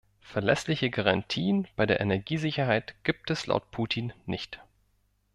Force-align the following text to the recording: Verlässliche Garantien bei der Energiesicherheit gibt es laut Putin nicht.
Verlässliche 0.23 0.89
Garantien 0.89 1.67
bei 1.75 1.85
der 1.85 1.99
Energiesicherheit 2.01 2.95
gibt 3.03 3.29
es 3.29 3.45
laut 3.45 3.69
Putin 3.69 4.13
nicht. 4.25 4.59